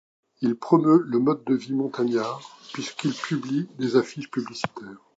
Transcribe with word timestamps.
Il 0.41 0.55
promeut 0.55 1.03
le 1.05 1.19
mode 1.19 1.43
de 1.45 1.53
vie 1.53 1.75
montagnard, 1.75 2.41
puisqu’il 2.73 3.13
publie 3.13 3.67
des 3.77 3.97
affiches 3.97 4.31
publicitaires. 4.31 4.97